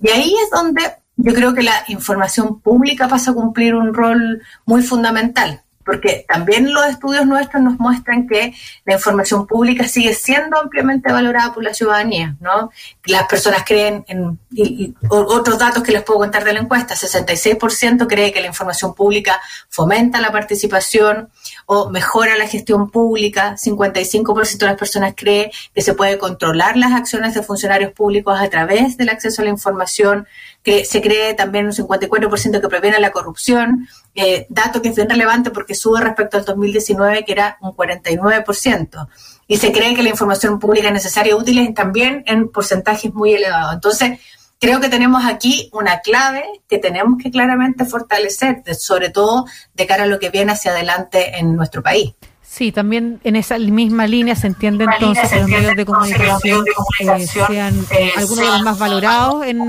Y 0.00 0.10
ahí 0.10 0.32
es 0.40 0.50
donde 0.50 0.82
yo 1.16 1.34
creo 1.34 1.52
que 1.52 1.64
la 1.64 1.84
información 1.88 2.60
pública 2.60 3.08
pasa 3.08 3.32
a 3.32 3.34
cumplir 3.34 3.74
un 3.74 3.92
rol 3.92 4.40
muy 4.66 4.82
fundamental 4.82 5.62
porque 5.88 6.26
también 6.28 6.70
los 6.70 6.84
estudios 6.84 7.24
nuestros 7.24 7.62
nos 7.62 7.78
muestran 7.78 8.28
que 8.28 8.52
la 8.84 8.92
información 8.92 9.46
pública 9.46 9.88
sigue 9.88 10.12
siendo 10.12 10.60
ampliamente 10.60 11.10
valorada 11.10 11.54
por 11.54 11.64
la 11.64 11.72
ciudadanía, 11.72 12.36
¿no? 12.40 12.70
Las 13.06 13.26
personas 13.26 13.62
creen 13.64 14.04
en, 14.06 14.38
y, 14.50 14.94
otros 15.08 15.58
datos 15.58 15.82
que 15.82 15.92
les 15.92 16.02
puedo 16.02 16.18
contar 16.18 16.44
de 16.44 16.52
la 16.52 16.60
encuesta, 16.60 16.94
66% 16.94 18.06
cree 18.06 18.34
que 18.34 18.42
la 18.42 18.48
información 18.48 18.94
pública 18.94 19.40
fomenta 19.70 20.20
la 20.20 20.30
participación 20.30 21.30
o 21.64 21.88
mejora 21.88 22.36
la 22.36 22.46
gestión 22.46 22.90
pública, 22.90 23.56
55% 23.56 24.58
de 24.58 24.66
las 24.66 24.76
personas 24.76 25.14
cree 25.16 25.50
que 25.74 25.80
se 25.80 25.94
puede 25.94 26.18
controlar 26.18 26.76
las 26.76 26.92
acciones 26.92 27.32
de 27.32 27.42
funcionarios 27.42 27.92
públicos 27.92 28.38
a 28.38 28.50
través 28.50 28.98
del 28.98 29.08
acceso 29.08 29.40
a 29.40 29.46
la 29.46 29.50
información, 29.52 30.28
que 30.68 30.84
se 30.84 31.00
cree 31.00 31.32
también 31.32 31.64
un 31.64 31.72
54% 31.72 32.60
que 32.60 32.68
previene 32.68 33.00
la 33.00 33.10
corrupción, 33.10 33.88
eh, 34.14 34.46
dato 34.50 34.82
que 34.82 34.90
es 34.90 34.96
bien 34.96 35.08
relevante 35.08 35.50
porque 35.50 35.74
sube 35.74 35.98
respecto 35.98 36.36
al 36.36 36.44
2019 36.44 37.24
que 37.24 37.32
era 37.32 37.56
un 37.62 37.70
49%. 37.72 39.08
Y 39.46 39.56
se 39.56 39.72
cree 39.72 39.94
que 39.94 40.02
la 40.02 40.10
información 40.10 40.58
pública 40.58 40.90
necesaria 40.90 41.30
y 41.30 41.34
útil 41.34 41.58
es 41.58 41.72
también 41.72 42.22
en 42.26 42.50
porcentajes 42.50 43.14
muy 43.14 43.32
elevados. 43.32 43.72
Entonces, 43.72 44.20
creo 44.60 44.78
que 44.78 44.90
tenemos 44.90 45.24
aquí 45.24 45.70
una 45.72 46.00
clave 46.00 46.44
que 46.68 46.76
tenemos 46.76 47.14
que 47.22 47.30
claramente 47.30 47.86
fortalecer, 47.86 48.62
sobre 48.74 49.08
todo 49.08 49.46
de 49.72 49.86
cara 49.86 50.02
a 50.02 50.06
lo 50.06 50.18
que 50.18 50.28
viene 50.28 50.52
hacia 50.52 50.72
adelante 50.72 51.38
en 51.38 51.56
nuestro 51.56 51.82
país. 51.82 52.12
Sí, 52.50 52.72
también 52.72 53.20
en 53.24 53.36
esa 53.36 53.58
misma 53.58 54.06
línea 54.06 54.34
se 54.34 54.46
entiende 54.46 54.84
entonces 54.84 55.30
que 55.30 55.38
los 55.38 55.48
medios 55.48 55.76
de 55.76 55.84
comunicación, 55.84 56.64
eh, 57.00 57.26
sean 57.26 57.74
eh, 57.90 58.10
algunos 58.16 58.44
de 58.46 58.50
los 58.50 58.62
más 58.62 58.78
valorados 58.78 59.44
en, 59.46 59.60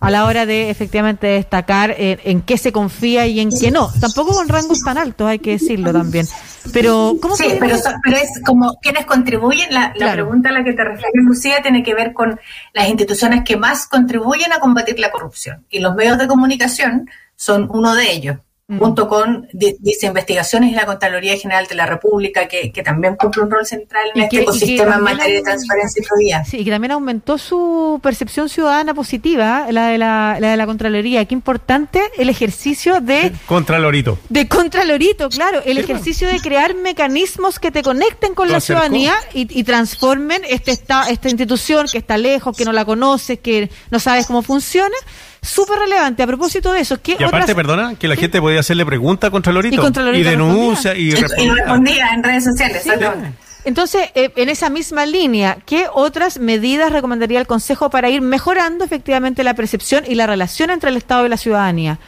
a 0.00 0.10
la 0.10 0.24
hora 0.24 0.44
de 0.44 0.70
efectivamente 0.70 1.28
destacar 1.28 1.94
en 1.96 2.42
qué 2.42 2.58
se 2.58 2.72
confía 2.72 3.28
y 3.28 3.38
en 3.38 3.50
qué 3.50 3.70
no. 3.70 3.92
Tampoco 4.00 4.34
con 4.34 4.48
rangos 4.48 4.80
tan 4.80 4.98
altos, 4.98 5.28
hay 5.28 5.38
que 5.38 5.52
decirlo 5.52 5.92
también. 5.92 6.26
Pero, 6.72 7.16
¿cómo 7.22 7.36
Sí, 7.36 7.44
pero, 7.58 7.76
pero, 8.04 8.16
es 8.16 8.42
como 8.44 8.76
quienes 8.82 9.06
contribuyen. 9.06 9.72
La, 9.72 9.92
la 9.94 10.12
pregunta 10.12 10.48
a 10.48 10.52
la 10.52 10.64
que 10.64 10.72
te 10.72 10.82
refieres, 10.82 11.24
Lucía, 11.24 11.62
tiene 11.62 11.84
que 11.84 11.94
ver 11.94 12.12
con 12.12 12.38
las 12.72 12.88
instituciones 12.88 13.44
que 13.44 13.56
más 13.56 13.86
contribuyen 13.86 14.52
a 14.52 14.58
combatir 14.58 14.98
la 14.98 15.12
corrupción. 15.12 15.64
Y 15.70 15.78
los 15.78 15.94
medios 15.94 16.18
de 16.18 16.26
comunicación 16.26 17.08
son 17.36 17.68
uno 17.72 17.94
de 17.94 18.10
ellos. 18.10 18.36
Junto 18.78 19.08
con 19.08 19.48
dice 19.52 20.06
investigaciones 20.06 20.72
y 20.72 20.74
la 20.74 20.86
Contraloría 20.86 21.36
General 21.36 21.66
de 21.66 21.74
la 21.74 21.86
República, 21.86 22.46
que, 22.46 22.70
también 22.84 23.16
cumple 23.16 23.42
un 23.42 23.50
rol 23.50 23.66
central 23.66 24.02
en 24.14 24.22
este 24.22 24.40
ecosistema 24.42 24.96
en 24.96 25.02
materia 25.02 25.36
de 25.36 25.42
transparencia 25.42 26.02
y 26.02 26.06
probidad. 26.06 26.44
Sí, 26.46 26.58
y 26.58 26.64
que 26.64 26.70
también 26.70 26.92
aumentó 26.92 27.36
su 27.38 28.00
percepción 28.02 28.48
ciudadana 28.48 28.94
positiva, 28.94 29.66
la 29.70 29.88
de 29.88 29.98
la, 29.98 30.38
la 30.40 30.52
de 30.52 30.56
la 30.56 30.66
Contraloría. 30.66 31.24
Qué 31.24 31.34
importante 31.34 32.00
el 32.16 32.28
ejercicio 32.28 33.00
de... 33.00 33.32
Contralorito. 33.46 34.18
De 34.28 34.48
Contralorito, 34.48 35.28
claro. 35.28 35.62
El 35.64 35.78
ejercicio 35.78 36.28
de 36.28 36.40
crear 36.40 36.74
mecanismos 36.74 37.58
que 37.58 37.70
te 37.70 37.82
conecten 37.82 38.34
con 38.34 38.50
la 38.50 38.60
ciudadanía 38.60 39.14
y, 39.34 39.64
transformen 39.64 40.42
este 40.48 40.70
esta, 40.70 41.08
esta 41.10 41.28
institución 41.28 41.86
que 41.90 41.98
está 41.98 42.16
lejos, 42.16 42.56
que 42.56 42.64
no 42.64 42.72
la 42.72 42.84
conoces, 42.84 43.38
que 43.38 43.70
no 43.90 43.98
sabes 43.98 44.26
cómo 44.26 44.42
funciona 44.42 44.96
súper 45.42 45.78
relevante. 45.78 46.22
A 46.22 46.26
propósito 46.26 46.72
de 46.72 46.80
eso, 46.80 47.00
¿qué 47.00 47.16
Y 47.18 47.24
aparte, 47.24 47.54
perdona, 47.54 47.94
que 47.94 48.08
la 48.08 48.16
gente 48.16 48.40
podía 48.40 48.60
hacerle 48.60 48.86
preguntas 48.86 49.28
a 49.28 49.30
Contralorito. 49.30 49.90
Y, 50.14 50.22
denuncia 50.22 50.94
y, 50.94 51.12
respondía. 51.12 52.10
en 52.14 52.22
redes 52.22 52.44
sociales. 52.44 52.86
Entonces, 53.64 54.08
eh, 54.14 54.30
en 54.36 54.48
esa 54.48 54.70
misma 54.70 55.04
línea, 55.04 55.58
¿qué 55.66 55.86
otras 55.92 56.38
medidas 56.38 56.92
recomendaría 56.92 57.38
el 57.38 57.46
Consejo 57.46 57.90
para 57.90 58.08
ir 58.08 58.22
mejorando 58.22 58.84
efectivamente 58.84 59.44
la 59.44 59.54
percepción 59.54 60.04
y 60.06 60.14
la 60.14 60.26
relación 60.26 60.70
entre 60.70 60.90
el 60.90 60.96
Estado 60.96 61.26
y 61.26 61.28
la 61.28 61.36
ciudadanía? 61.36 61.98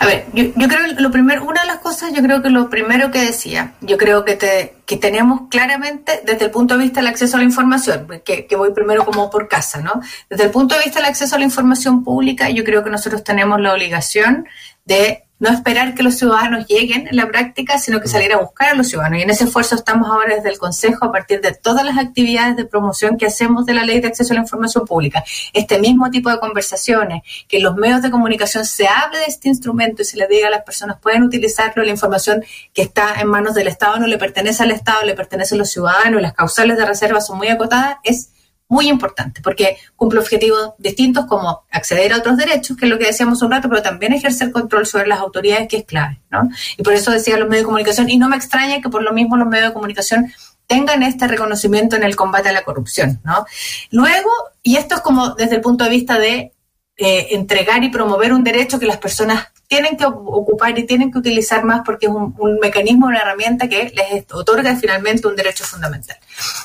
A 0.00 0.06
ver, 0.06 0.26
yo, 0.32 0.44
yo, 0.56 0.68
creo 0.68 0.80
lo 0.98 1.10
primero, 1.10 1.44
una 1.44 1.62
de 1.62 1.66
las 1.66 1.78
cosas, 1.78 2.12
yo 2.12 2.22
creo 2.22 2.42
que 2.42 2.50
lo 2.50 2.70
primero 2.70 3.10
que 3.10 3.20
decía, 3.20 3.74
yo 3.80 3.96
creo 3.98 4.24
que, 4.24 4.36
te, 4.36 4.76
que 4.86 4.96
tenemos 4.96 5.42
claramente 5.50 6.20
desde 6.24 6.46
el 6.46 6.50
punto 6.50 6.76
de 6.76 6.84
vista 6.84 7.00
del 7.00 7.08
acceso 7.08 7.36
a 7.36 7.40
la 7.40 7.44
información, 7.44 8.08
que, 8.24 8.46
que 8.46 8.56
voy 8.56 8.72
primero 8.72 9.04
como 9.04 9.30
por 9.30 9.48
casa, 9.48 9.80
¿no? 9.80 10.00
Desde 10.28 10.44
el 10.44 10.50
punto 10.50 10.74
de 10.74 10.84
vista 10.84 11.00
del 11.00 11.08
acceso 11.08 11.36
a 11.36 11.38
la 11.38 11.44
información 11.44 12.04
pública, 12.04 12.50
yo 12.50 12.64
creo 12.64 12.82
que 12.82 12.90
nosotros 12.90 13.24
tenemos 13.24 13.60
la 13.60 13.72
obligación 13.72 14.46
de 14.84 15.27
no 15.38 15.50
esperar 15.50 15.94
que 15.94 16.02
los 16.02 16.16
ciudadanos 16.16 16.66
lleguen 16.66 17.06
en 17.08 17.16
la 17.16 17.28
práctica, 17.28 17.78
sino 17.78 18.00
que 18.00 18.08
salir 18.08 18.32
a 18.32 18.38
buscar 18.38 18.70
a 18.70 18.74
los 18.74 18.88
ciudadanos. 18.88 19.18
Y 19.20 19.22
en 19.22 19.30
ese 19.30 19.44
esfuerzo 19.44 19.74
estamos 19.74 20.08
ahora 20.08 20.34
desde 20.34 20.48
el 20.50 20.58
Consejo 20.58 21.04
a 21.04 21.12
partir 21.12 21.40
de 21.40 21.52
todas 21.52 21.84
las 21.84 21.98
actividades 21.98 22.56
de 22.56 22.64
promoción 22.64 23.16
que 23.16 23.26
hacemos 23.26 23.64
de 23.66 23.74
la 23.74 23.84
Ley 23.84 24.00
de 24.00 24.08
Acceso 24.08 24.32
a 24.32 24.36
la 24.36 24.42
Información 24.42 24.84
Pública. 24.84 25.22
Este 25.52 25.78
mismo 25.78 26.10
tipo 26.10 26.30
de 26.30 26.38
conversaciones, 26.38 27.22
que 27.46 27.60
los 27.60 27.76
medios 27.76 28.02
de 28.02 28.10
comunicación 28.10 28.64
se 28.64 28.88
hable 28.88 29.18
de 29.18 29.26
este 29.26 29.48
instrumento 29.48 30.02
y 30.02 30.04
se 30.04 30.16
le 30.16 30.26
diga 30.26 30.48
a 30.48 30.50
las 30.50 30.62
personas 30.62 30.98
pueden 31.00 31.22
utilizarlo, 31.22 31.84
la 31.84 31.90
información 31.90 32.44
que 32.74 32.82
está 32.82 33.20
en 33.20 33.28
manos 33.28 33.54
del 33.54 33.68
Estado 33.68 33.98
no 33.98 34.06
le 34.06 34.18
pertenece 34.18 34.62
al 34.62 34.70
Estado, 34.72 35.04
le 35.04 35.14
pertenece 35.14 35.54
a 35.54 35.58
los 35.58 35.70
ciudadanos, 35.70 36.20
las 36.20 36.32
causales 36.32 36.76
de 36.76 36.84
reserva 36.84 37.20
son 37.20 37.38
muy 37.38 37.48
acotadas, 37.48 37.96
es 38.02 38.30
muy 38.68 38.88
importante, 38.88 39.40
porque 39.40 39.78
cumple 39.96 40.20
objetivos 40.20 40.74
distintos 40.78 41.24
como 41.26 41.64
acceder 41.70 42.12
a 42.12 42.18
otros 42.18 42.36
derechos, 42.36 42.76
que 42.76 42.84
es 42.84 42.90
lo 42.90 42.98
que 42.98 43.06
decíamos 43.06 43.40
un 43.42 43.50
rato, 43.50 43.68
pero 43.68 43.82
también 43.82 44.12
ejercer 44.12 44.52
control 44.52 44.86
sobre 44.86 45.06
las 45.06 45.20
autoridades, 45.20 45.68
que 45.68 45.78
es 45.78 45.84
clave, 45.84 46.20
¿no? 46.30 46.48
Y 46.76 46.82
por 46.82 46.92
eso 46.92 47.10
decía 47.10 47.38
los 47.38 47.48
medios 47.48 47.62
de 47.62 47.66
comunicación, 47.66 48.10
y 48.10 48.18
no 48.18 48.28
me 48.28 48.36
extraña 48.36 48.80
que 48.82 48.90
por 48.90 49.02
lo 49.02 49.12
mismo 49.12 49.36
los 49.36 49.48
medios 49.48 49.68
de 49.68 49.74
comunicación 49.74 50.32
tengan 50.66 51.02
este 51.02 51.26
reconocimiento 51.26 51.96
en 51.96 52.02
el 52.02 52.14
combate 52.14 52.50
a 52.50 52.52
la 52.52 52.62
corrupción, 52.62 53.20
¿no? 53.24 53.46
Luego, 53.90 54.30
y 54.62 54.76
esto 54.76 54.96
es 54.96 55.00
como 55.00 55.30
desde 55.30 55.56
el 55.56 55.62
punto 55.62 55.84
de 55.84 55.90
vista 55.90 56.18
de 56.18 56.52
eh, 56.98 57.28
entregar 57.30 57.82
y 57.84 57.88
promover 57.88 58.34
un 58.34 58.44
derecho 58.44 58.78
que 58.78 58.84
las 58.84 58.98
personas 58.98 59.48
tienen 59.66 59.96
que 59.96 60.04
ocupar 60.04 60.78
y 60.78 60.84
tienen 60.84 61.10
que 61.10 61.18
utilizar 61.18 61.64
más 61.64 61.82
porque 61.84 62.06
es 62.06 62.12
un, 62.12 62.34
un, 62.38 62.58
mecanismo, 62.58 63.06
una 63.06 63.20
herramienta 63.20 63.68
que 63.68 63.92
les 63.94 64.24
otorga 64.32 64.76
finalmente 64.76 65.26
un 65.26 65.36
derecho 65.36 65.64
fundamental. 65.64 66.16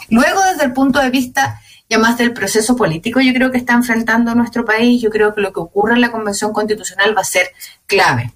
Luego, 0.10 0.42
desde 0.44 0.66
el 0.66 0.74
punto 0.74 1.00
de 1.00 1.10
vista 1.10 1.62
más 2.00 2.18
del 2.18 2.34
proceso 2.34 2.76
político 2.76 3.22
yo 3.22 3.34
creo 3.34 3.52
que 3.52 3.58
está 3.58 3.74
enfrentando 3.74 4.36
nuestro 4.36 4.66
país, 4.66 5.02
yo 5.02 5.10
creo 5.10 5.34
que 5.34 5.42
lo 5.42 5.54
que 5.54 5.60
ocurra 5.60 5.94
en 5.96 6.02
la 6.02 6.12
Convención 6.12 6.54
Constitucional 6.54 7.16
va 7.16 7.22
a 7.22 7.26
ser 7.26 7.48
clave. 7.86 8.34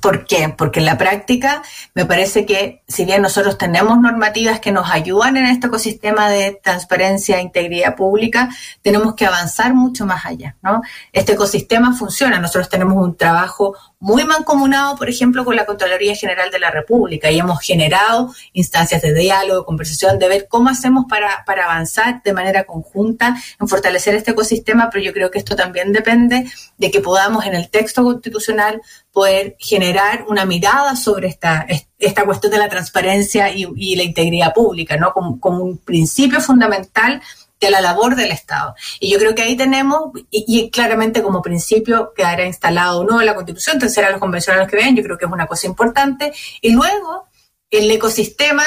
¿Por 0.00 0.26
qué? 0.26 0.54
Porque 0.56 0.80
en 0.80 0.86
la 0.86 0.98
práctica 0.98 1.62
me 1.94 2.04
parece 2.04 2.44
que 2.44 2.82
si 2.88 3.04
bien 3.04 3.22
nosotros 3.22 3.58
tenemos 3.58 3.98
normativas 3.98 4.60
que 4.60 4.72
nos 4.72 4.90
ayudan 4.90 5.36
en 5.36 5.46
este 5.46 5.68
ecosistema 5.68 6.28
de 6.28 6.58
transparencia 6.62 7.38
e 7.38 7.42
integridad 7.42 7.96
pública, 7.96 8.48
tenemos 8.82 9.14
que 9.14 9.26
avanzar 9.26 9.74
mucho 9.74 10.06
más 10.06 10.26
allá, 10.26 10.56
¿no? 10.62 10.82
Este 11.12 11.32
ecosistema 11.32 11.96
funciona, 11.96 12.38
nosotros 12.38 12.68
tenemos 12.68 13.02
un 13.02 13.16
trabajo 13.16 13.74
muy 13.98 14.24
mancomunado, 14.24 14.96
por 14.96 15.08
ejemplo, 15.08 15.44
con 15.44 15.56
la 15.56 15.64
Contraloría 15.64 16.14
General 16.14 16.50
de 16.50 16.58
la 16.58 16.70
República 16.70 17.30
y 17.30 17.38
hemos 17.38 17.60
generado 17.60 18.32
instancias 18.52 19.00
de 19.00 19.14
diálogo, 19.14 19.64
conversación, 19.64 20.18
de 20.18 20.28
ver 20.28 20.46
cómo 20.48 20.68
hacemos 20.68 21.06
para, 21.08 21.44
para 21.46 21.64
avanzar 21.64 22.22
de 22.22 22.32
manera 22.32 22.64
conjunta 22.64 23.36
en 23.58 23.68
fortalecer 23.68 24.14
este 24.14 24.32
ecosistema, 24.32 24.90
pero 24.90 25.02
yo 25.02 25.12
creo 25.12 25.30
que 25.30 25.38
esto 25.38 25.56
también 25.56 25.92
depende 25.92 26.50
de 26.76 26.90
que 26.90 27.00
podamos 27.00 27.46
en 27.46 27.54
el 27.54 27.70
texto 27.70 28.02
constitucional 28.02 28.82
poder 29.16 29.56
generar 29.58 30.26
una 30.28 30.44
mirada 30.44 30.94
sobre 30.94 31.28
esta, 31.28 31.66
esta 31.98 32.26
cuestión 32.26 32.52
de 32.52 32.58
la 32.58 32.68
transparencia 32.68 33.50
y, 33.50 33.96
la 33.96 34.02
integridad 34.02 34.52
pública, 34.52 34.98
¿no? 34.98 35.14
Como, 35.14 35.64
un 35.64 35.78
principio 35.78 36.38
fundamental 36.38 37.22
de 37.58 37.70
la 37.70 37.80
labor 37.80 38.14
del 38.14 38.30
Estado. 38.30 38.74
Y 39.00 39.10
yo 39.10 39.18
creo 39.18 39.34
que 39.34 39.40
ahí 39.40 39.56
tenemos, 39.56 40.10
y, 40.30 40.68
claramente 40.68 41.22
como 41.22 41.40
principio 41.40 42.12
quedará 42.14 42.44
instalado 42.44 43.00
o 43.00 43.04
no 43.04 43.18
en 43.18 43.24
la 43.24 43.34
Constitución, 43.34 43.76
entonces 43.76 43.94
serán 43.94 44.12
los 44.12 44.20
convencionales 44.20 44.68
que 44.68 44.76
vean, 44.76 44.94
yo 44.94 45.02
creo 45.02 45.16
que 45.16 45.24
es 45.24 45.32
una 45.32 45.46
cosa 45.46 45.66
importante. 45.66 46.34
Y 46.60 46.72
luego 46.72 47.26
el 47.70 47.90
ecosistema 47.90 48.62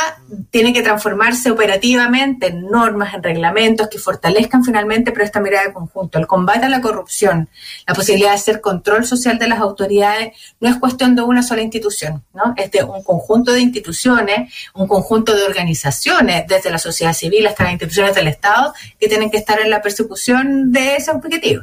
tiene 0.51 0.73
que 0.73 0.81
transformarse 0.81 1.49
operativamente 1.49 2.47
en 2.47 2.65
normas, 2.65 3.13
en 3.13 3.23
reglamentos 3.23 3.87
que 3.87 3.97
fortalezcan 3.97 4.63
finalmente, 4.63 5.13
pero 5.13 5.23
esta 5.23 5.39
mirada 5.39 5.67
de 5.67 5.73
conjunto. 5.73 6.19
El 6.19 6.27
combate 6.27 6.65
a 6.65 6.69
la 6.69 6.81
corrupción, 6.81 7.47
la 7.87 7.93
posibilidad 7.93 8.31
de 8.31 8.35
hacer 8.35 8.59
control 8.59 9.05
social 9.05 9.39
de 9.39 9.47
las 9.47 9.59
autoridades, 9.59 10.35
no 10.59 10.69
es 10.69 10.75
cuestión 10.77 11.15
de 11.15 11.21
una 11.21 11.43
sola 11.43 11.61
institución, 11.61 12.23
¿no? 12.33 12.53
Es 12.57 12.71
de 12.71 12.83
un 12.83 13.01
conjunto 13.03 13.53
de 13.53 13.61
instituciones, 13.61 14.53
un 14.73 14.87
conjunto 14.87 15.33
de 15.33 15.43
organizaciones, 15.43 16.45
desde 16.47 16.69
la 16.69 16.77
sociedad 16.77 17.13
civil 17.13 17.47
hasta 17.47 17.63
las 17.63 17.73
instituciones 17.73 18.15
del 18.15 18.27
Estado, 18.27 18.73
que 18.99 19.07
tienen 19.07 19.31
que 19.31 19.37
estar 19.37 19.61
en 19.61 19.69
la 19.69 19.81
persecución 19.81 20.73
de 20.73 20.97
ese 20.97 21.11
objetivo. 21.11 21.61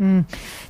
Mm. 0.00 0.20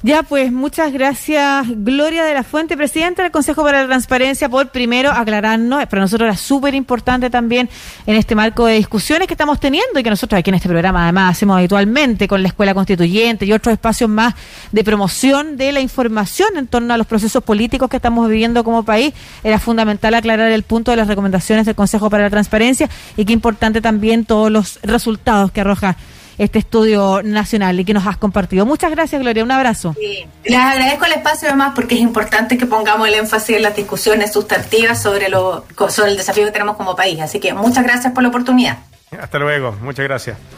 Ya, 0.02 0.24
pues 0.24 0.50
muchas 0.50 0.92
gracias, 0.92 1.64
Gloria 1.68 2.24
de 2.24 2.34
la 2.34 2.42
Fuente, 2.42 2.76
presidenta 2.76 3.22
del 3.22 3.30
Consejo 3.30 3.62
para 3.62 3.82
la 3.82 3.86
Transparencia, 3.86 4.48
por 4.48 4.70
primero 4.70 5.12
aclararnos. 5.12 5.86
Para 5.86 6.02
nosotros 6.02 6.26
era 6.26 6.36
súper 6.36 6.74
importante 6.74 7.30
también 7.30 7.68
en 8.06 8.16
este 8.16 8.34
marco 8.34 8.66
de 8.66 8.74
discusiones 8.74 9.28
que 9.28 9.34
estamos 9.34 9.60
teniendo 9.60 10.00
y 10.00 10.02
que 10.02 10.10
nosotros 10.10 10.36
aquí 10.36 10.50
en 10.50 10.56
este 10.56 10.68
programa 10.68 11.04
además 11.04 11.36
hacemos 11.36 11.58
habitualmente 11.58 12.26
con 12.26 12.42
la 12.42 12.48
Escuela 12.48 12.74
Constituyente 12.74 13.46
y 13.46 13.52
otros 13.52 13.72
espacios 13.72 14.10
más 14.10 14.34
de 14.72 14.82
promoción 14.82 15.56
de 15.56 15.70
la 15.70 15.80
información 15.80 16.56
en 16.56 16.66
torno 16.66 16.92
a 16.92 16.96
los 16.96 17.06
procesos 17.06 17.44
políticos 17.44 17.88
que 17.88 17.98
estamos 17.98 18.28
viviendo 18.28 18.64
como 18.64 18.82
país. 18.82 19.14
Era 19.44 19.60
fundamental 19.60 20.12
aclarar 20.14 20.50
el 20.50 20.64
punto 20.64 20.90
de 20.90 20.96
las 20.96 21.06
recomendaciones 21.06 21.66
del 21.66 21.76
Consejo 21.76 22.10
para 22.10 22.24
la 22.24 22.30
Transparencia 22.30 22.90
y 23.16 23.24
qué 23.24 23.32
importante 23.32 23.80
también 23.80 24.24
todos 24.24 24.50
los 24.50 24.80
resultados 24.82 25.52
que 25.52 25.60
arroja 25.60 25.96
este 26.40 26.58
estudio 26.58 27.20
nacional 27.22 27.78
y 27.78 27.84
que 27.84 27.92
nos 27.92 28.06
has 28.06 28.16
compartido. 28.16 28.64
Muchas 28.64 28.90
gracias, 28.90 29.20
Gloria. 29.20 29.44
Un 29.44 29.50
abrazo. 29.50 29.94
Sí. 29.98 30.26
Les 30.44 30.58
agradezco 30.58 31.04
el 31.04 31.12
espacio 31.12 31.48
además 31.48 31.72
porque 31.74 31.96
es 31.96 32.00
importante 32.00 32.56
que 32.56 32.64
pongamos 32.64 33.06
el 33.06 33.14
énfasis 33.14 33.56
en 33.56 33.62
las 33.62 33.76
discusiones 33.76 34.32
sustantivas 34.32 35.02
sobre, 35.02 35.28
lo, 35.28 35.66
sobre 35.90 36.12
el 36.12 36.16
desafío 36.16 36.46
que 36.46 36.50
tenemos 36.50 36.76
como 36.76 36.96
país. 36.96 37.20
Así 37.20 37.40
que 37.40 37.52
muchas 37.52 37.84
gracias 37.84 38.14
por 38.14 38.22
la 38.22 38.30
oportunidad. 38.30 38.78
Hasta 39.20 39.38
luego. 39.38 39.76
Muchas 39.82 40.04
gracias. 40.04 40.38